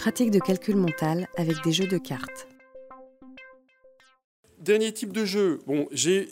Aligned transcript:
pratique 0.00 0.30
de 0.30 0.38
calcul 0.38 0.76
mental 0.76 1.28
avec 1.36 1.62
des 1.62 1.72
jeux 1.72 1.86
de 1.86 1.98
cartes. 1.98 2.48
Dernier 4.58 4.94
type 4.94 5.12
de 5.12 5.26
jeu. 5.26 5.60
Bon, 5.66 5.88
j'ai 5.92 6.26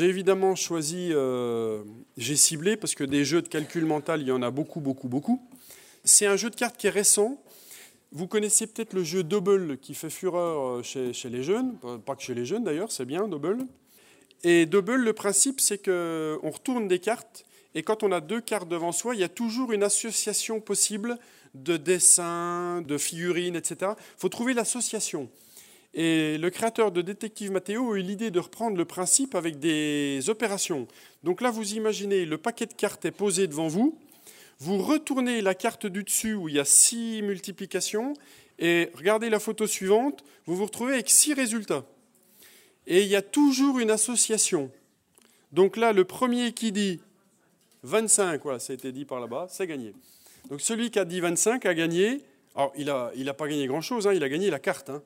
évidemment 0.00 0.54
choisi, 0.54 1.10
euh, 1.12 1.84
j'ai 2.16 2.36
ciblé 2.36 2.74
parce 2.78 2.94
que 2.94 3.04
des 3.04 3.26
jeux 3.26 3.42
de 3.42 3.48
calcul 3.48 3.84
mental, 3.84 4.22
il 4.22 4.28
y 4.28 4.32
en 4.32 4.40
a 4.40 4.50
beaucoup, 4.50 4.80
beaucoup, 4.80 5.08
beaucoup. 5.08 5.46
C'est 6.04 6.24
un 6.24 6.36
jeu 6.36 6.48
de 6.48 6.54
cartes 6.54 6.78
qui 6.78 6.86
est 6.86 6.90
récent. 6.90 7.38
Vous 8.12 8.26
connaissez 8.26 8.66
peut-être 8.66 8.94
le 8.94 9.04
jeu 9.04 9.22
Double 9.22 9.76
qui 9.76 9.92
fait 9.92 10.08
fureur 10.08 10.78
euh, 10.78 10.82
chez, 10.82 11.12
chez, 11.12 11.28
les 11.28 11.42
jeunes, 11.42 11.76
pas 12.06 12.16
que 12.16 12.22
chez 12.22 12.32
les 12.32 12.46
jeunes 12.46 12.64
d'ailleurs, 12.64 12.90
c'est 12.90 13.04
bien 13.04 13.28
Double. 13.28 13.66
Et 14.42 14.64
Double, 14.64 15.04
le 15.04 15.12
principe, 15.12 15.60
c'est 15.60 15.76
qu'on 15.76 16.50
retourne 16.50 16.88
des 16.88 16.98
cartes 16.98 17.44
et 17.74 17.82
quand 17.82 18.02
on 18.02 18.12
a 18.12 18.20
deux 18.20 18.40
cartes 18.40 18.68
devant 18.68 18.92
soi, 18.92 19.14
il 19.14 19.20
y 19.20 19.24
a 19.24 19.28
toujours 19.28 19.72
une 19.72 19.82
association 19.82 20.60
possible 20.60 21.18
de 21.54 21.76
dessins, 21.76 22.82
de 22.82 22.98
figurines, 22.98 23.56
etc. 23.56 23.92
Il 23.96 24.20
faut 24.20 24.28
trouver 24.28 24.54
l'association. 24.54 25.30
Et 25.94 26.38
le 26.38 26.48
créateur 26.48 26.90
de 26.90 27.02
Détective 27.02 27.50
Mathéo 27.50 27.92
a 27.92 27.98
eu 27.98 28.02
l'idée 28.02 28.30
de 28.30 28.40
reprendre 28.40 28.76
le 28.76 28.84
principe 28.84 29.34
avec 29.34 29.58
des 29.58 30.28
opérations. 30.28 30.88
Donc 31.22 31.42
là, 31.42 31.50
vous 31.50 31.74
imaginez, 31.74 32.24
le 32.24 32.38
paquet 32.38 32.66
de 32.66 32.72
cartes 32.72 33.04
est 33.04 33.10
posé 33.10 33.46
devant 33.46 33.68
vous. 33.68 33.98
Vous 34.58 34.78
retournez 34.78 35.40
la 35.42 35.54
carte 35.54 35.86
du 35.86 36.02
dessus 36.02 36.34
où 36.34 36.48
il 36.48 36.54
y 36.54 36.60
a 36.60 36.64
six 36.64 37.20
multiplications 37.22 38.14
et 38.58 38.90
regardez 38.94 39.28
la 39.28 39.40
photo 39.40 39.66
suivante, 39.66 40.24
vous 40.46 40.56
vous 40.56 40.66
retrouvez 40.66 40.94
avec 40.94 41.10
six 41.10 41.34
résultats. 41.34 41.84
Et 42.86 43.02
il 43.02 43.08
y 43.08 43.16
a 43.16 43.22
toujours 43.22 43.78
une 43.80 43.90
association. 43.90 44.70
Donc 45.52 45.76
là, 45.76 45.92
le 45.92 46.04
premier 46.04 46.52
qui 46.52 46.72
dit 46.72 47.00
25, 47.84 48.42
voilà, 48.42 48.58
ça 48.58 48.72
a 48.72 48.74
été 48.74 48.92
dit 48.92 49.04
par 49.04 49.20
là-bas, 49.20 49.46
c'est 49.50 49.66
gagné. 49.66 49.94
Donc 50.50 50.60
celui 50.60 50.90
qui 50.90 50.98
a 50.98 51.04
dit 51.04 51.20
25 51.20 51.66
a 51.66 51.74
gagné. 51.74 52.20
Alors, 52.54 52.72
il 52.76 52.86
n'a 52.86 53.10
il 53.16 53.28
a 53.28 53.34
pas 53.34 53.48
gagné 53.48 53.66
grand-chose, 53.66 54.06
hein, 54.06 54.12
il 54.12 54.22
a 54.22 54.28
gagné 54.28 54.50
la 54.50 54.58
carte. 54.58 54.90
Hein. 54.90 55.02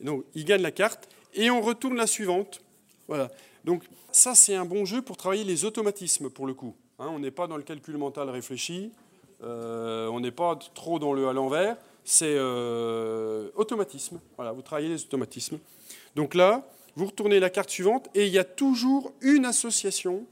Donc, 0.00 0.24
il 0.34 0.44
gagne 0.44 0.62
la 0.62 0.70
carte 0.70 1.08
et 1.34 1.50
on 1.50 1.60
retourne 1.60 1.96
la 1.96 2.06
suivante. 2.06 2.62
Voilà. 3.08 3.30
Donc, 3.64 3.82
ça, 4.12 4.34
c'est 4.34 4.54
un 4.54 4.64
bon 4.64 4.84
jeu 4.84 5.02
pour 5.02 5.16
travailler 5.16 5.44
les 5.44 5.64
automatismes, 5.64 6.30
pour 6.30 6.46
le 6.46 6.54
coup. 6.54 6.74
Hein. 6.98 7.08
on 7.10 7.18
n'est 7.18 7.30
pas 7.30 7.46
dans 7.46 7.56
le 7.56 7.62
calcul 7.62 7.96
mental 7.96 8.28
réfléchi, 8.30 8.90
euh, 9.42 10.08
on 10.08 10.20
n'est 10.20 10.32
pas 10.32 10.56
trop 10.74 10.98
dans 10.98 11.12
le 11.12 11.28
à 11.28 11.32
l'envers, 11.32 11.76
c'est 12.04 12.34
euh, 12.36 13.50
automatisme. 13.54 14.20
Voilà, 14.36 14.52
vous 14.52 14.62
travaillez 14.62 14.88
les 14.88 15.02
automatismes. 15.04 15.58
Donc 16.16 16.34
là, 16.34 16.66
vous 16.96 17.06
retournez 17.06 17.38
la 17.38 17.50
carte 17.50 17.70
suivante 17.70 18.08
et 18.14 18.26
il 18.26 18.32
y 18.32 18.38
a 18.38 18.44
toujours 18.44 19.12
une 19.20 19.44
association 19.44 20.24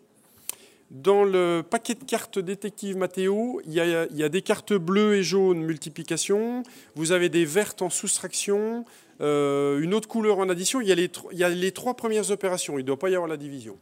dans 0.91 1.25
le 1.25 1.63
paquet 1.69 1.95
de 1.95 2.05
cartes 2.05 2.39
détective 2.39 2.97
Mathéo, 2.97 3.61
il 3.67 3.73
y, 3.73 3.81
a, 3.81 4.29
des 4.29 4.43
cartes 4.43 4.73
bleues 4.73 5.17
et 5.17 5.23
jaunes 5.23 5.61
multiplication, 5.61 6.63
vous 6.95 7.13
avez 7.13 7.29
des 7.29 7.45
vertes 7.45 7.83
en 7.83 7.91
soustraction, 7.91 8.85
euh, 9.21 9.81
une 9.81 9.95
autre 9.95 10.09
couleur 10.09 10.39
en 10.39 10.49
addition, 10.49 10.81
il 10.81 10.87
y, 10.87 10.93
a 10.93 11.49
les, 11.49 11.73
trois 11.73 11.95
premières 11.95 12.31
opérations, 12.31 12.79
il 12.79 12.83
ne 12.83 12.87
doit 12.87 12.99
pas 12.99 13.11
y 13.11 13.15
avoir 13.15 13.29
la 13.29 13.37
division. 13.37 13.77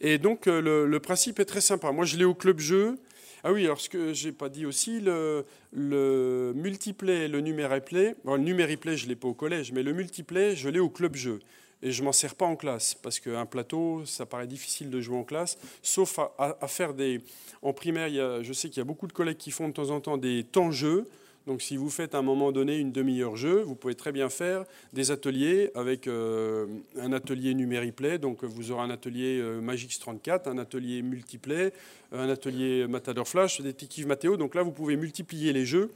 Et 0.00 0.18
donc 0.18 0.46
euh, 0.46 0.86
le, 0.86 1.00
principe 1.00 1.40
est 1.40 1.44
très 1.44 1.60
sympa. 1.60 1.90
Moi 1.90 2.04
je 2.04 2.16
l'ai 2.16 2.24
au 2.24 2.34
club 2.34 2.60
jeu. 2.60 2.96
Ah 3.42 3.52
oui, 3.52 3.64
alors 3.64 3.80
ce 3.80 3.88
que 3.88 4.12
j'ai 4.12 4.32
pas 4.32 4.48
dit 4.48 4.64
aussi, 4.64 5.00
le, 5.00 5.44
le 5.72 6.52
multiplay 6.54 7.26
le 7.26 7.40
numéreplay, 7.40 8.14
bon, 8.24 8.34
le 8.34 8.42
numéreplay 8.42 8.96
je 8.96 9.04
ne 9.04 9.10
l'ai 9.10 9.16
pas 9.16 9.28
au 9.28 9.34
collège, 9.34 9.72
mais 9.72 9.82
le 9.82 9.92
multiplay 9.92 10.54
je 10.54 10.68
l'ai 10.68 10.80
au 10.80 10.88
club 10.88 11.16
jeu 11.16 11.40
et 11.82 11.92
je 11.92 12.02
m'en 12.02 12.12
sers 12.12 12.34
pas 12.34 12.46
en 12.46 12.56
classe 12.56 12.94
parce 12.94 13.20
qu'un 13.20 13.46
plateau, 13.46 14.04
ça 14.04 14.26
paraît 14.26 14.46
difficile 14.46 14.90
de 14.90 15.00
jouer 15.00 15.16
en 15.16 15.24
classe, 15.24 15.58
sauf 15.82 16.18
à, 16.38 16.68
faire 16.68 16.94
des. 16.94 17.20
En 17.62 17.72
primaire, 17.72 18.08
je 18.42 18.52
sais 18.52 18.68
qu'il 18.68 18.78
y 18.78 18.80
a 18.80 18.84
beaucoup 18.84 19.06
de 19.06 19.12
collègues 19.12 19.36
qui 19.36 19.50
font 19.50 19.68
de 19.68 19.72
temps 19.72 19.90
en 19.90 20.00
temps 20.00 20.16
des 20.16 20.44
temps 20.44 20.70
jeux. 20.70 21.06
Donc, 21.48 21.62
si 21.62 21.78
vous 21.78 21.88
faites 21.88 22.14
à 22.14 22.18
un 22.18 22.22
moment 22.22 22.52
donné 22.52 22.76
une 22.76 22.92
demi-heure 22.92 23.36
jeu, 23.36 23.62
vous 23.62 23.74
pouvez 23.74 23.94
très 23.94 24.12
bien 24.12 24.28
faire 24.28 24.64
des 24.92 25.10
ateliers 25.10 25.70
avec 25.74 26.06
euh, 26.06 26.66
un 27.00 27.10
atelier 27.14 27.54
numériplay. 27.54 28.18
Donc, 28.18 28.44
vous 28.44 28.70
aurez 28.70 28.82
un 28.82 28.90
atelier 28.90 29.38
euh, 29.40 29.58
Magix 29.62 29.98
34, 29.98 30.46
un 30.46 30.58
atelier 30.58 31.00
multiplay, 31.00 31.72
un 32.12 32.28
atelier 32.28 32.86
Matador 32.86 33.26
Flash, 33.26 33.62
détective 33.62 34.06
Mathéo. 34.06 34.36
Donc 34.36 34.54
là, 34.54 34.62
vous 34.62 34.72
pouvez 34.72 34.96
multiplier 34.96 35.54
les 35.54 35.64
jeux. 35.64 35.90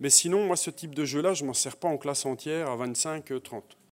Mais 0.00 0.10
sinon, 0.10 0.44
moi, 0.46 0.56
ce 0.56 0.70
type 0.70 0.96
de 0.96 1.04
jeu-là, 1.04 1.32
je 1.32 1.44
m'en 1.44 1.54
sers 1.54 1.76
pas 1.76 1.86
en 1.86 1.96
classe 1.96 2.26
entière 2.26 2.68
à 2.68 2.76
25-30. 2.76 3.62